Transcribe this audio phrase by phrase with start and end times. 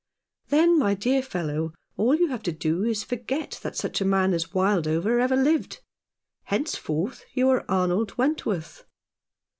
[0.47, 4.03] "Then, my dear fellow, all you have to do is to forget that such a
[4.03, 5.79] man as Wildover ever lived.
[6.45, 8.83] Henceforth you are Arnold Wentworth."